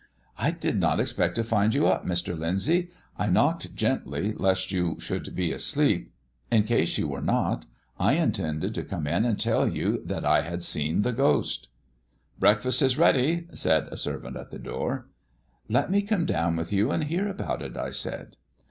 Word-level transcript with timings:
"I 0.35 0.49
did 0.49 0.79
not 0.79 0.99
expect 0.99 1.35
to 1.35 1.43
find 1.43 1.75
you 1.75 1.85
up, 1.85 2.07
Mr. 2.07 2.35
Lyndsay; 2.35 2.89
I 3.19 3.27
knocked 3.27 3.75
gently, 3.75 4.33
lest 4.33 4.71
you 4.71 4.99
should 4.99 5.35
be 5.35 5.51
asleep. 5.51 6.11
In 6.49 6.63
case 6.63 6.97
you 6.97 7.07
were 7.07 7.21
not, 7.21 7.67
I 7.99 8.13
intended 8.13 8.73
to 8.73 8.81
come 8.83 9.05
and 9.05 9.39
tell 9.39 9.67
you 9.67 10.01
that 10.07 10.25
I 10.25 10.41
had 10.41 10.63
seen 10.63 11.03
the 11.03 11.11
ghost." 11.13 11.67
"Breakfast 12.39 12.81
is 12.81 12.97
ready," 12.97 13.45
said 13.53 13.89
a 13.91 13.95
servant 13.95 14.37
at 14.37 14.49
the 14.49 14.57
door. 14.57 15.07
"Let 15.69 15.91
me 15.91 16.01
come 16.01 16.25
down 16.25 16.55
with 16.55 16.73
you 16.73 16.89
and 16.89 17.03
hear 17.03 17.27
about 17.27 17.61
it," 17.61 17.77
I 17.77 17.91
said. 17.91 18.37